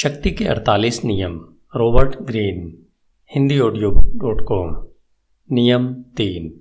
[0.00, 1.40] शक्ति के 48 नियम,
[1.76, 2.86] Robert Greene,
[3.34, 4.88] Hindi audio dot com
[5.52, 6.60] नियम तीन।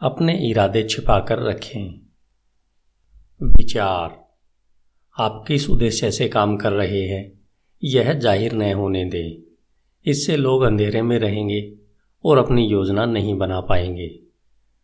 [0.00, 2.00] अपने इरादे छिपाकर रखें।
[3.42, 4.28] विचार।
[5.18, 7.40] आप किस उद्देश्य से काम कर रहे हैं?
[7.84, 9.42] यह ज़ाहिर न होने दें।
[10.06, 11.72] इससे लोग अंधेरे में रहेंगे
[12.24, 14.20] और अपनी योजना नहीं बना पाएँगे।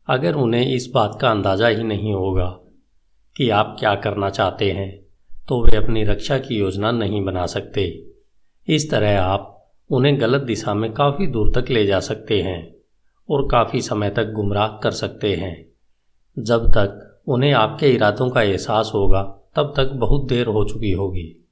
[0.07, 2.61] अगर उन्हें इस बात का अंदाज़ा ही नहीं होगा
[3.37, 5.06] कि आप क्या करना चाहते हैं
[5.49, 8.07] तो वे अपनी रक्षा की योजना नहीं बना सकते।
[8.69, 9.53] इस तरह आप
[9.91, 12.75] उन्हें गलत दिशा में काफ़ी दूर तक ले जा सकते हैं
[13.29, 15.67] और काफ़ी समय तक गुमराह कर सकते हैं।
[16.39, 19.23] जब तक उन्हें आपके इरादों का एहसास होगा,
[19.57, 21.45] तब तक बहुत देर हो चुकी होगी।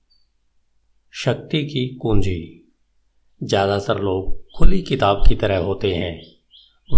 [1.13, 2.61] शक्ति की कुंजी।
[3.43, 6.21] ज़्यादातर लोग खुली किताब की तरह होते हैं।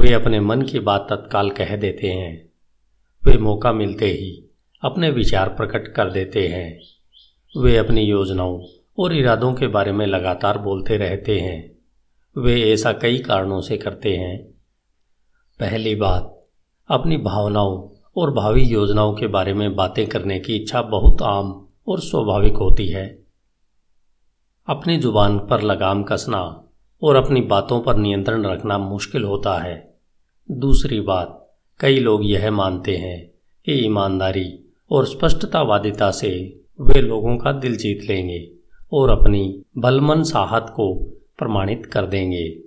[0.01, 2.51] वे अपने मन की बात तत्काल कह देते हैं।
[3.25, 4.45] वे मौका मिलते ही
[4.83, 6.81] अपने विचार प्रकट कर देते हैं।
[7.56, 8.65] वे अपनी योजनाओं
[8.98, 11.78] और इरादों के बारे में लगातार बोलते रहते हैं।
[12.42, 14.47] वे ऐसा कई कारणों से करते हैं।
[15.61, 16.47] पहली बात,
[16.89, 22.00] अपनी भावनाओं और भावी योजनाओं के बारे में बातें करने की इच्छा बहुत आम और
[22.00, 23.25] स्वाभाविक होती है।
[24.66, 26.64] अपनी ज़ुबान पर लगाम कसना
[27.03, 29.98] और अपनी बातों पर नियंत्रण रखना मुश्किल होता है।
[30.50, 33.31] दूसरी बात, कई लोग यह मानते हैं
[33.64, 38.52] कि ईमानदारी और स्पष्टतावादिता से वे लोगों का दिल जीत लेंगे
[38.92, 40.94] और अपनी बलमन साहत को
[41.38, 42.62] प्रमाणित कर देंगे।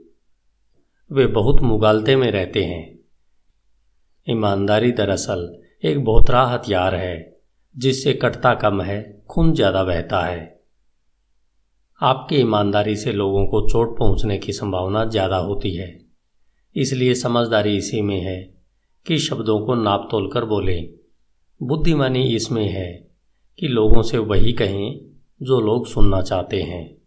[1.12, 3.00] वे बहुत मुगालते में रहते हैं।
[4.30, 7.40] ईमानदारी दरअसल एक बहुत बहुतरा हथियार है,
[7.78, 10.62] जिससे कटता कम है खून ज़्यादा बहता है।
[12.02, 16.06] आपकी ईमानदारी से लोगों को चोट पहुँचने की संभावना ज़्यादा होती है।
[16.76, 18.54] इसलिए समझदारी इसी में है
[19.08, 20.90] कि शब्दों को नाप तोल कर बोलें।
[21.64, 23.09] बुद्धिमानी इसमें है
[23.60, 25.00] कि लोगों से वही कहें
[25.42, 26.98] जो लोग सुनना चाहते हैं।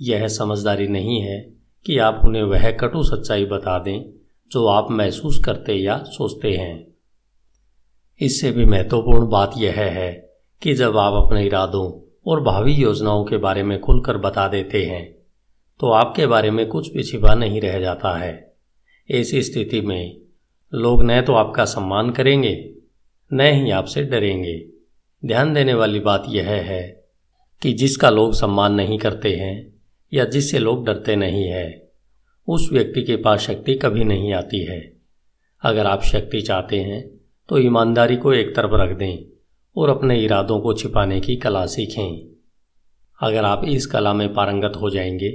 [0.00, 1.38] यह समझदारी नहीं है
[1.86, 4.04] कि आप उन्हें वह कटु सच्चाई बता दें
[4.52, 6.86] जो आप महसूस करते या सोचते हैं।
[8.20, 10.12] इससे भी महत्वपूर्ण बात यह है
[10.62, 11.90] कि जब आप अपने इरादों
[12.26, 15.04] और भावी योजनाओं के बारे में खुलकर बता देते हैं
[15.80, 18.54] तो आपके बारे में कुछ भी छिपा नहीं रह जाता है।
[19.10, 20.16] ऐसी स्थिति में
[20.72, 22.74] लोग न तो आपका सम्मान करेंगे,
[23.32, 24.75] न ही आपसे डरेंगे।
[25.24, 27.04] ध्यान देने वाली बात यह है
[27.62, 29.74] कि जिसका लोग सम्मान नहीं करते हैं
[30.12, 31.88] या जिससे लोग डरते नहीं है,
[32.48, 34.96] उस व्यक्ति के पास शक्ति कभी नहीं आती है।
[35.62, 37.08] अगर आप शक्ति चाहते हैं
[37.48, 39.16] तो ईमानदारी को एक तरफ़ रख दें
[39.76, 42.26] और अपने इरादों को छिपाने की कला सीखें।
[43.20, 45.30] अगर आप इस कला में पारंगत हो जाएँगे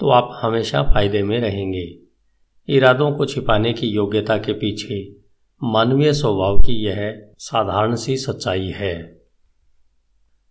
[0.00, 1.98] तो आप हमेशा फ़ायदे में रहेंगे।
[2.68, 5.16] इरादों को छिपाने की योग्यता के पीछे
[5.62, 9.17] मानवीय स्वभाव की यह साधारण सी सच्चाई है।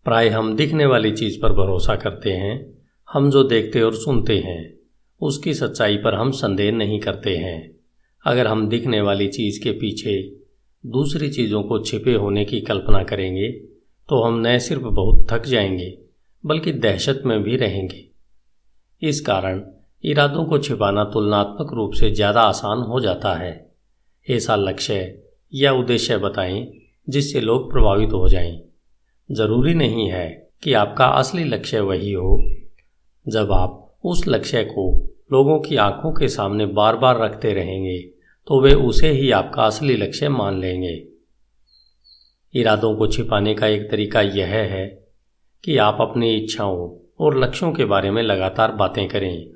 [0.07, 4.73] प्राय हम दिखने वाली चीज़ पर भरोसा करते हैं, हम जो देखते और सुनते हैं,
[5.22, 7.75] उसकी सच्चाई पर हम संदेह नहीं करते हैं।
[8.25, 10.38] अगर हम दिखने वाली चीज़ के पीछे
[10.85, 13.50] दूसरी चीज़ों को छिपे होने की कल्पना करेंगे
[14.09, 15.97] तो हम न सिर्फ़ बहुत थक जाएँगे,
[16.46, 18.03] बल्कि दहशत में भी रहेंगे।
[19.01, 19.63] इस कारण
[20.03, 23.72] इरादों को छिपाना तुलनात्मक रूप से ज़्यादा आसान हो जाता है।
[24.29, 25.23] ऐसा लक्ष्य
[25.53, 26.67] या उद्देश्य बताएँ
[27.09, 28.66] जिससे लोग प्रभावित हो जाएँ।
[29.30, 30.28] ज़रूरी नहीं है
[30.64, 32.38] कि आपका असली लक्ष्य वही हो।
[33.26, 34.86] जब आप उस लक्ष्य को
[35.32, 37.98] लोगों की आँखों के सामने बार बार रखते रहेंगे
[38.48, 41.08] तो वे उसे ही आपका असली लक्ष्य मान लेंगे।
[42.54, 44.86] इरादों को छिपाने का एक तरीका यह है
[45.64, 46.90] कि आप अपनी इच्छाओं
[47.20, 49.48] और लक्ष्यों के बारे में लगातार बातें करें,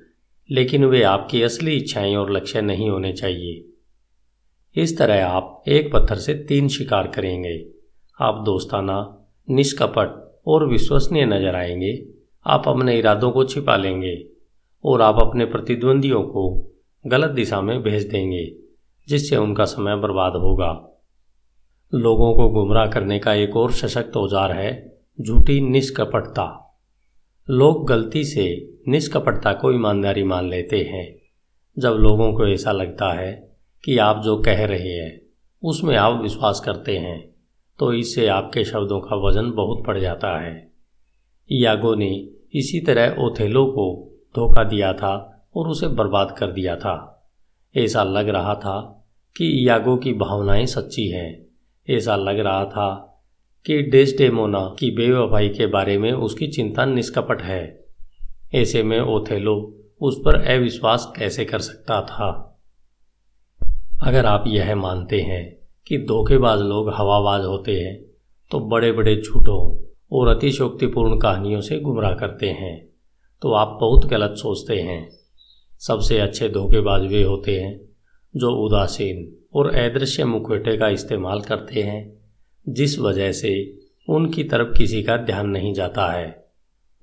[0.49, 3.63] लेकिन वे आपकी असली इच्छाएँ और लक्ष्य नहीं होने चाहिए।
[4.75, 7.65] इस तरह आप एक पत्थर से तीन शिकार करेंगे।
[8.19, 9.20] आप दोस्ताना
[9.51, 12.05] निष्कपट और विश्वसनीय नज़र आएँगे।
[12.45, 14.27] आप अपने इरादों को छिपा लेंगे
[14.85, 16.71] और आप अपने प्रतिद्वंदियों को
[17.07, 18.53] गलत दिशा में भेज देंगे,
[19.07, 20.87] जिससे उनका समय बर्बाद होगा।
[21.93, 26.77] लोगों को गुमराह करने का एक और सशक्त औज़ार है झूठी निष्कपटता।
[27.49, 31.21] लोग गलती से निष्कपटता को ईमानदारी मान लेते हैं।
[31.79, 35.21] जब लोगों को ऐसा लगता है कि आप जो कह रहे हैं,
[35.63, 37.30] उसमें आप विश्वास करते हैं
[37.81, 40.71] तो इससे आपके शब्दों का वज़न बहुत बढ़ जाता है।
[41.51, 47.27] यागो ने इसी तरह ओथेलो को धोखा दिया था और उसे बर्बाद कर दिया था।
[47.77, 49.07] ऐसा लग रहा था
[49.37, 51.45] कि यागो की भावनाएँ सच्ची हैं।
[51.89, 53.19] ऐसा लग रहा था
[53.65, 57.85] कि डेस्डेमोना की बेवफाई के बारे में उसकी चिंता निष्कपट है।
[58.55, 62.59] ऐसे में ओथेलो उस पर अविश्वास कैसे कर सकता था?
[64.03, 68.11] अगर आप यह मानते हैं कि धोखेबाज लोग हवाबाज होते हैं
[68.51, 72.89] तो बड़े बड़े झूठों और अतिशोक्तिपूर्ण कहानियों से गुमराह करते हैं।
[73.41, 75.09] तो आप बहुत गलत सोचते हैं।
[75.79, 77.81] सबसे अच्छे धोखेबाज वे होते हैं,
[78.35, 82.13] जो उदासीन और अदृश्य मुखौटे का इस्तेमाल करते हैं,
[82.69, 83.79] जिस वजह से
[84.09, 86.45] उनकी तरफ़ किसी का ध्यान नहीं जाता है।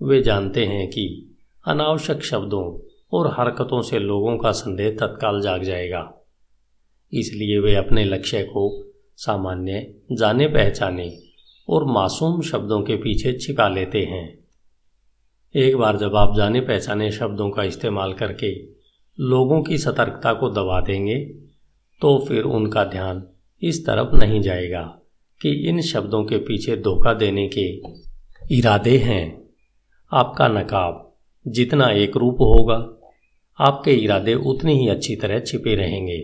[0.02, 1.36] वे जानते हैं कि
[1.66, 6.17] अनावश्यक शब्दों और हरकतों से लोगों का संदेह तत्काल जाग जाएगा।
[7.12, 11.12] इसलिए वे अपने लक्ष्य को सामान्य जाने पहचाने
[11.68, 14.38] और मासूम शब्दों के पीछे छिपा लेते हैं।
[15.54, 18.52] एक बार जब आप जाने पहचाने शब्दों का इस्तेमाल करके
[19.18, 21.18] लोगों की सतर्कता को दबा देंगे
[22.02, 23.22] तो फिर उनका ध्यान
[23.62, 24.82] इस तरफ़ नहीं जाएगा
[25.40, 27.66] कि इन शब्दों के पीछे धोखा देने के
[28.56, 29.24] इरादे हैं।
[30.12, 31.04] आपका नकाब
[31.46, 32.76] जितना एक रूप होगा,
[33.58, 36.18] आपके इरादे उतनी ही अच्छी तरह छिपे रहेंगे।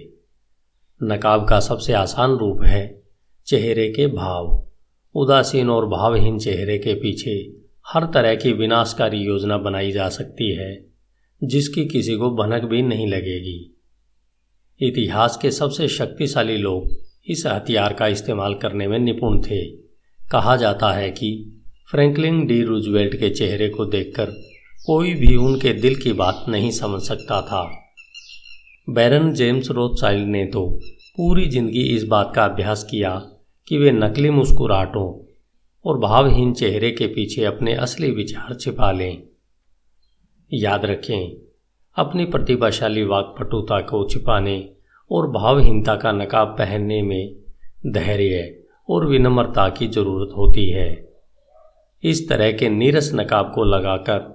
[1.02, 3.02] नकाब का सबसे आसान रूप है
[3.46, 4.69] चेहरे के भाव।
[5.14, 7.52] उदासीन और भावहीन चेहरे के पीछे
[7.88, 10.87] हर तरह की विनाशकारी योजना बनाई जा सकती है,
[11.44, 13.76] जिसकी किसी को भनक भी नहीं लगेगी।
[14.81, 16.88] इतिहास के सबसे शक्तिशाली लोग
[17.26, 19.70] इस हथियार का इस्तेमाल करने में निपुण थे।
[20.31, 24.26] कहा जाता है कि फ्रैंकलिन डी रूजवेल्ट के चेहरे को देखकर
[24.87, 27.83] कोई भी उनके दिल की बात नहीं समझ सकता था।
[28.88, 30.66] बैरन जेम्स रोथसाइल्ड ने तो
[31.16, 33.10] पूरी ज़िंदगी इस बात का अभ्यास किया
[33.69, 35.06] कि वे नकली मुस्कुराहटों
[35.84, 39.22] और भावहीन चेहरे के पीछे अपने असली विचार छिपा लें।
[40.50, 41.32] याद रखें,
[41.96, 44.58] अपनी प्रतिभाशाली वाकपटुता को छिपाने
[45.10, 47.34] और भावहीनता का नकाब पहनने में
[47.87, 48.44] धैर्य
[48.88, 50.90] और विनम्रता की ज़रूरत होती है।
[52.02, 54.32] इस तरह के नीरस नकाब को लगाकर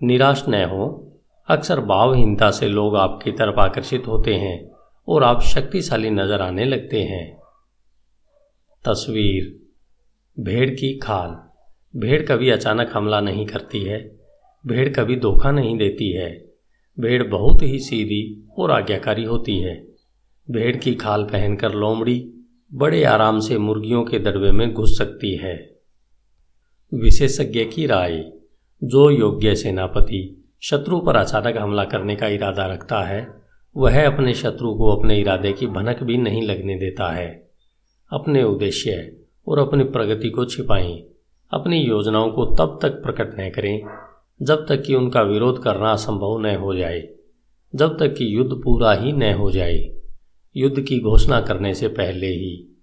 [0.00, 1.07] निराश न हो।
[1.50, 4.70] अक्सर भावहीनता से लोग आपकी तरफ़ आकर्षित होते हैं
[5.08, 7.40] और आप शक्तिशाली नज़र आने लगते हैं।
[8.84, 9.66] तस्वीर।
[10.42, 11.28] भेड़ की खाल।
[12.00, 14.18] भेड़ कभी अचानक हमला नहीं करती है।
[14.66, 16.52] भेड़ कभी धोखा नहीं देती है।
[17.00, 19.88] भेड़ बहुत ही सीधी और आज्ञाकारी होती है।
[20.50, 22.32] भेड़ की खाल पहनकर लोमड़ी
[22.74, 25.76] बड़े आराम से मुर्गियों के दड़बे में घुस सकती है।
[26.94, 28.32] विशेषज्ञ की राय।
[28.84, 33.42] जो योग्य सेनापति शत्रु पर अचानक हमला करने का इरादा रखता है।
[33.76, 37.50] वह अपने शत्रु को अपने इरादे की भनक भी नहीं लगने देता है।
[38.12, 39.16] अपने उद्देश्य
[39.48, 41.04] और अपनी प्रगति को छिपाएँ।
[41.50, 43.82] अपनी योजनाओं को तब तक प्रकट न करें,
[44.42, 47.08] जब तक कि उनका विरोध करना असंभव न हो जाए।
[47.74, 50.00] जब तक कि युद्ध पूरा ही न हो जाए।
[50.56, 52.78] युद्ध की घोषणा करने से पहले ही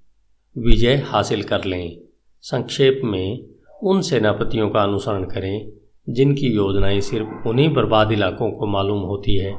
[0.58, 1.98] विजय हासिल कर लें।
[2.42, 3.46] संक्षेप में,
[3.84, 5.72] उन सेनापतियों का अनुसरण करें
[6.08, 9.56] जिनकी योजनाएँ सिर्फ़ उन्हीं बर्बाद इलाकों को मालूम होती है,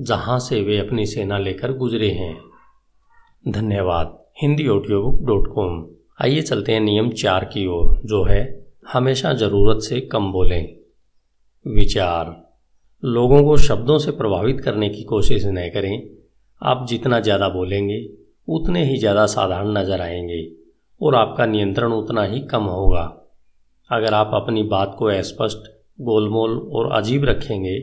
[0.00, 2.36] जहाँ से वे अपनी सेना लेकर गुजरे हैं।
[3.48, 4.68] धन्यवाद। Hindi
[5.02, 5.86] audiobook dot com.
[6.22, 10.76] आइए चलते हैं नियम चार की ओर, जो है, हमेशा ज़रूरत से कम बोलें।
[11.66, 12.48] विचार।
[13.04, 16.10] लोगों को शब्दों से प्रभावित करने की कोशिश न करें।
[16.62, 18.08] आप जितना ज़्यादा बोलेंगे,
[18.48, 20.52] उतने ही ज़्यादा साधारण नज़र आएँगे,
[21.00, 23.02] और आपका नियंत्रण उतना ही कम होगा।
[23.90, 27.78] अगर आप अपनी बात को अस्पष्ट गोलमोल और अजीब रखेंगे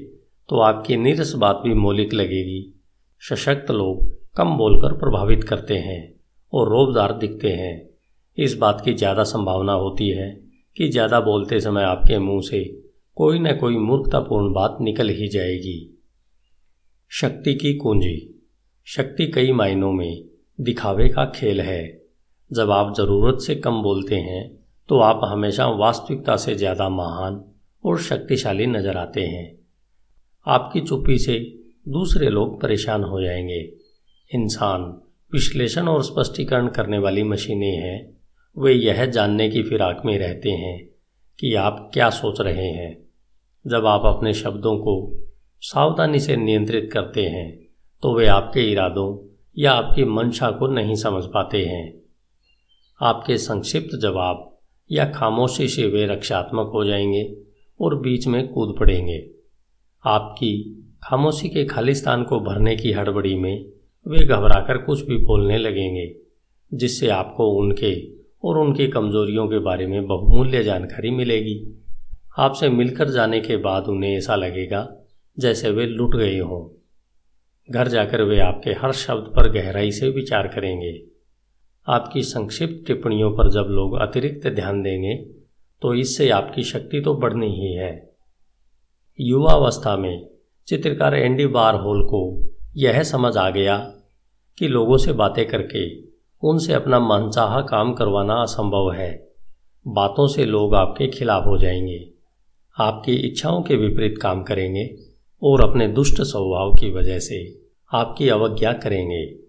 [0.50, 2.62] तो आपकी निरस बात भी मौलिक लगेगी।
[3.22, 4.08] सशक्त लोग
[4.38, 6.02] कम बोलकर प्रभावित करते हैं
[6.54, 7.90] और रोबदार दिखते हैं।
[8.38, 10.30] इस बात की ज़्यादा संभावना होती है
[10.78, 12.64] कि ज़्यादा बोलते समय आपके मुँह से
[13.18, 15.78] कोई न कोई मूर्खतापूर्ण बात निकल ही जाएगी।
[17.12, 18.18] शक्ति की कुंजी।
[18.88, 20.24] शक्ति कई मायनों में
[20.60, 21.84] दिखावे का खेल है।
[22.52, 24.44] जब आप ज़रूरत से कम बोलते हैं
[24.90, 27.44] तो आप हमेशा वास्तविकता से ज़्यादा महान
[27.84, 29.58] और शक्तिशाली नज़र आते हैं।
[30.48, 31.40] आपकी चुप्पी से
[31.88, 33.60] दूसरे लोग परेशान हो जाएँगे।
[34.32, 34.82] इंसान
[35.34, 38.18] विश्लेषण और स्पष्टीकरण करने वाली मशीनें हैं।
[38.58, 40.78] वे यह जानने की फिराक में रहते हैं
[41.40, 42.98] कि आप क्या सोच रहे हैं।
[43.68, 44.96] जब आप अपने शब्दों को
[45.62, 47.50] सावधानी से नियंत्रित करते हैं
[48.04, 51.94] तो वे आपके इरादों या आपकी मंशा को नहीं समझ पाते हैं।
[53.02, 54.58] आपके संक्षिप्त जवाब
[54.92, 57.24] या खामोशी से वे रक्षात्मक हो जाएँगे।
[57.82, 59.30] और बीच में कूद पड़ेंगे।
[60.06, 63.66] आपकी खामोशी के खालिस्तान को भरने की हड़बड़ी में
[64.08, 66.16] वे घबराकर कुछ भी बोलने लगेंगे,
[66.74, 71.86] जिससे आपको उनके और उनकी कमजोरियों के बारे में बहुमूल्य जानकारी मिलेगी।
[72.38, 74.96] आपसे मिलकर जाने के बाद उन्हें ऐसा लगेगा
[75.40, 76.76] जैसे वे लुट गए हों।
[77.72, 81.04] घर जाकर वे आपके हर शब्द पर गहराई से विचार करेंगे।
[81.88, 85.39] आपकी संक्षिप्त टिप्पणियों पर जब लोग अतिरिक्त ध्यान देंगे
[85.82, 88.14] तो इससे आपकी शक्ति तो बढ़नी ही है।
[89.20, 90.30] युवावस्था में
[90.68, 93.78] चित्रकार एंडी बार होल को यह समझ आ गया
[94.58, 96.02] कि लोगों से बातें करके
[96.44, 99.30] उनसे अपना मनचाहा काम करवाना असंभव है।
[99.88, 102.10] बातों से लोग आपके खिलाफ हो जाएँगे।
[102.80, 104.96] आपकी इच्छाओं के विपरीत काम करेंगे
[105.44, 107.62] और अपने दुष्ट स्वभाव की वजह से
[107.94, 109.40] आपकी अवज्ञा करेंगे।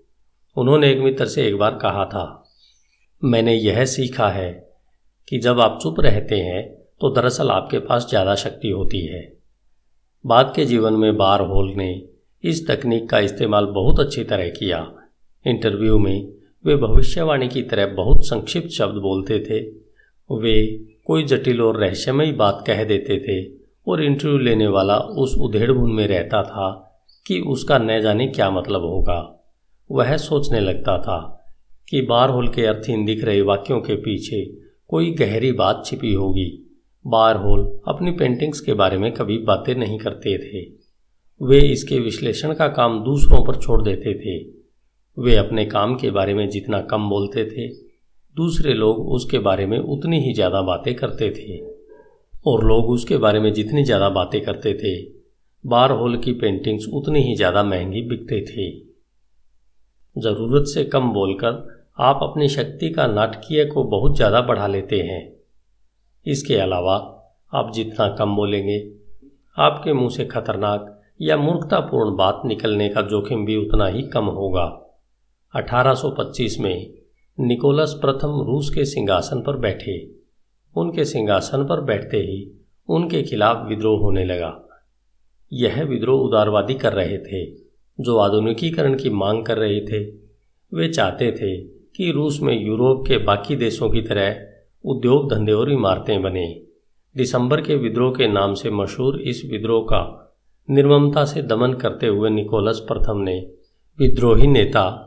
[0.57, 2.53] उन्होंने एक मित्र से एक बार कहा था,
[3.25, 4.70] मैंने यह सीखा है
[5.31, 6.63] कि जब आप चुप रहते हैं
[7.01, 9.21] तो दरअसल आपके पास ज़्यादा शक्ति होती है।
[10.25, 11.91] बाद के जीवन में बार होल ने
[12.45, 14.87] इस तकनीक का इस्तेमाल बहुत अच्छी तरह किया।
[15.45, 16.29] इंटरव्यू में
[16.65, 19.61] वे भविष्यवाणी की तरह बहुत संक्षिप्त शब्द बोलते थे।
[20.31, 20.63] वे
[21.07, 23.43] कोई जटिल और रहस्यमयी बात कह देते थे
[23.87, 26.71] और इंटरव्यू लेने वाला उस उधेड़बुन में रहता था
[27.27, 29.19] कि उसका न जाने क्या मतलब होगा।
[29.91, 31.19] वह सोचने लगता था
[31.89, 34.45] कि बार होल के अर्थहीन दिख रहे वाक्यों के पीछे
[34.91, 36.47] कोई गहरी बात छिपी होगी।
[37.05, 40.63] बार होल अपनी पेंटिंग्स के बारे में कभी बातें नहीं करते थे।
[41.41, 44.39] वे इसके विश्लेषण का काम दूसरों पर छोड़ देते थे।
[45.17, 47.69] वे अपने काम के बारे में जितना कम बोलते थे,
[48.37, 51.59] दूसरे लोग उसके बारे में उतनी ही ज़्यादा बातें करते थे।
[52.47, 54.99] और लोग उसके बारे में जितनी ज़्यादा बातें करते थे
[55.65, 58.71] बार होल की पेंटिंग्स उतनी ही ज़्यादा महँगी बिकते थे।
[60.17, 65.37] ज़रूरत से कम बोलकर आप अपनी शक्ति का नाटकीय को बहुत ज़्यादा बढ़ा लेते हैं।
[66.27, 66.95] इसके अलावा
[67.53, 68.93] आप जितना कम बोलेंगे,
[69.59, 74.65] आपके मुँह से खतरनाक या मूर्खतापूर्ण बात निकलने का जोखिम भी उतना ही कम होगा।
[75.55, 76.95] 1825 में
[77.41, 80.17] निकोलस प्रथम रूस के सिंहासन पर बैठे।
[80.77, 84.69] उनके सिंहासन पर बैठते ही उनके खिलाफ विद्रोह होने लगा।
[85.53, 87.45] यह विद्रोह उदारवादी कर रहे थे।
[88.01, 90.05] जो आधुनिकीकरण की मांग कर रहे थे,
[90.73, 94.47] वे चाहते थे कि रूस में यूरोप के बाकी देशों की तरह
[94.85, 96.63] उद्योग धंधे और इमारतें बने।
[97.17, 100.35] दिसंबर के विद्रोह के नाम से मशहूर इस विद्रोह का
[100.71, 103.51] निर्ममता से दमन करते हुए निकोलस प्रथम ने
[103.99, 105.07] विद्रोही नेता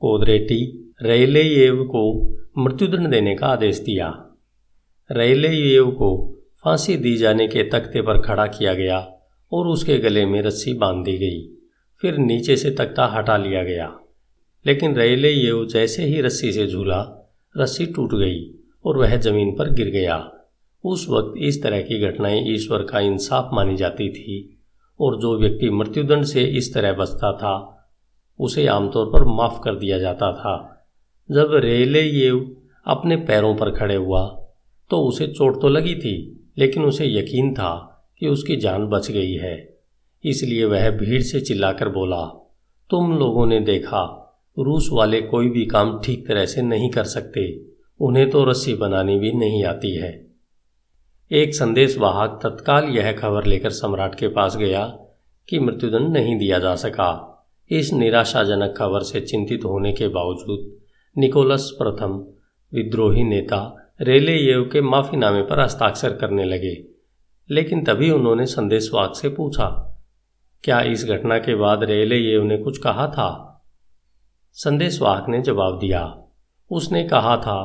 [0.00, 4.26] कोदरेटी रैलेयेव को मृत्युदंड देने का आदेश दिया।
[5.12, 9.12] रैलेयेव को फांसी दी जाने के तख्ते पर खड़ा किया गया
[9.52, 11.48] और उसके गले में रस्सी बाँध दी गई।
[12.00, 13.98] फिर नीचे से तख्ता हटा लिया गया।
[14.66, 17.00] लेकिन रैलेयेव जैसे ही रस्सी से झूला,
[17.54, 18.40] रस्सी टूट गई
[18.84, 20.16] और वह ज़मीन पर गिर गया।
[20.84, 24.58] उस वक्त इस तरह की घटनाएँ ईश्वर का इंसाफ मानी जाती थी
[25.00, 27.54] और जो व्यक्ति मृत्युदंड से इस तरह बचता था,
[28.40, 30.86] उसे आमतौर पर माफ़ कर दिया जाता था।
[31.30, 32.30] जब रेले ये
[32.86, 34.24] अपने पैरों पर खड़े हुआ
[34.90, 37.72] तो उसे चोट तो लगी थी, लेकिन उसे यकीन था
[38.20, 39.56] कि उसकी जान बच गई है।
[40.24, 42.24] इसलिए वह भीड़ से चिल्लाकर बोला,
[42.90, 44.20] तुम लोगों ने देखा
[44.58, 47.60] रूस वाले कोई भी काम ठीक तरह से नहीं कर सकते।
[48.00, 50.26] उन्हें तो रस्सी बनानी भी नहीं आती है।
[51.32, 54.98] एक संदेश वाहक तत्काल यह खबर लेकर सम्राट के पास गया
[55.48, 57.30] कि मृत्युदंड नहीं दिया जा सका।
[57.70, 60.78] इस निराशाजनक खबर से चिंतित होने के बावजूद
[61.18, 62.26] निकोलस प्रथम
[62.74, 66.84] विद्रोही नेता रेले रेलेयेव के माफीनामे पर हस्ताक्षर करने लगे,
[67.50, 69.96] लेकिन तभी उन्होंने संदेशवाक से पूछा,
[70.64, 73.53] क्या इस घटना के बाद रेले रेलेयेव ने कुछ कहा था?
[74.56, 76.02] संदेशवाहक ने जवाब दिया।
[76.70, 77.60] उसने कहा था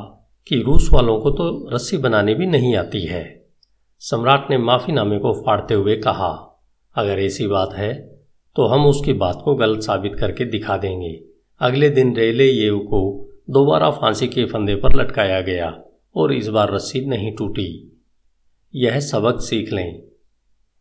[0.48, 3.24] कि रूस वालों को तो रस्सी बनाने भी नहीं आती है।
[4.02, 6.30] सम्राट ने माफीनामे को फाड़ते हुए कहा,
[6.96, 7.94] अगर ऐसी बात है
[8.56, 11.14] तो हम उसकी बात को गलत साबित करके दिखा देंगे।
[11.62, 15.72] अगले दिन रेले येव को दोबारा फांसी के फंदे पर लटकाया गया
[16.16, 17.70] और इस बार रस्सी नहीं टूटी।
[18.74, 20.02] यह सबक सीख लें।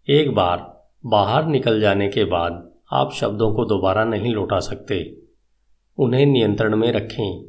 [0.08, 0.66] एक बार
[1.06, 5.27] बाहर निकल जाने के बाद आप शब्दों को दोबारा नहीं लौटा सकते।
[5.98, 7.44] उन्हें नियंत्रण में रखें।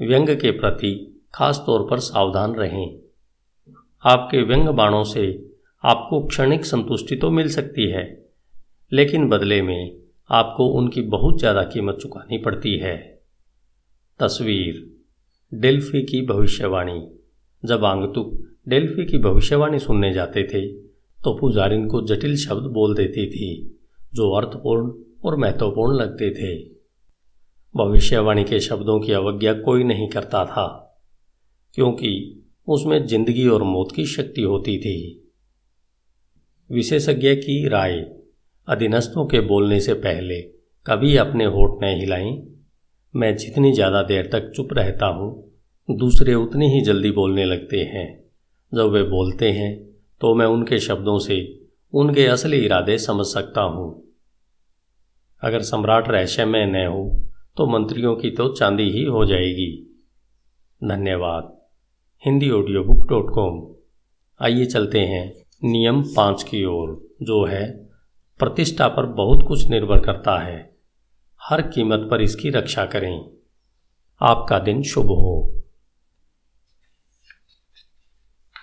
[0.00, 0.92] व्यंग के प्रति
[1.34, 2.98] खास तौर पर सावधान रहें।
[4.04, 5.26] आपके व्यंग बाणों से
[5.84, 8.04] आपको क्षणिक संतुष्टि तो मिल सकती है,
[8.92, 9.96] लेकिन बदले में
[10.30, 12.96] आपको उनकी बहुत ज़्यादा कीमत चुकानी पड़ती है।
[14.20, 14.84] तस्वीर।
[15.52, 17.00] डेल्फी की भविष्यवाणी।
[17.62, 18.32] जब आंगतुक
[18.68, 20.66] डेल्फी की भविष्यवाणी सुनने जाते थे
[21.20, 23.78] तो पुजारिन को जटिल शब्द बोल देती थी,
[24.14, 24.92] जो अर्थपूर्ण
[25.24, 26.79] और महत्वपूर्ण लगते थे।
[27.74, 30.66] भविष्यवाणी के शब्दों की अवज्ञा कोई नहीं करता था,
[31.74, 32.10] क्योंकि
[32.68, 34.96] उसमें ज़िंदगी और मौत की शक्ति होती थी।
[36.70, 37.94] विशेषज्ञ की राय
[38.68, 40.40] अधीनस्थों के बोलने से पहले
[40.86, 42.32] कभी अपने होठ न हिलाएँ
[43.14, 45.30] मैं जितनी ज़्यादा देर तक चुप रहता हूँ,
[45.88, 48.06] दूसरे उतनी ही जल्दी बोलने लगते हैं।
[48.72, 49.74] जब वे बोलते हैं
[50.20, 51.38] तो मैं उनके शब्दों से
[51.92, 53.90] उनके असली इरादे समझ सकता हूँ।
[55.42, 57.02] अगर सम्राट रहस्यमय न हो
[57.56, 60.00] तो मंत्रियों की तो चांदी ही हो जाएगी।
[60.84, 61.60] धन्यवाद।
[62.24, 63.74] Hindi audio book dot com
[64.44, 67.84] आइए चलते हैं नियम पाँच की ओर, जो है,
[68.38, 70.76] प्रतिष्ठा पर बहुत कुछ निर्भर करता है।
[71.42, 73.30] हर कीमत पर इसकी रक्षा करें।
[74.20, 75.62] आपका दिन शुभ हो।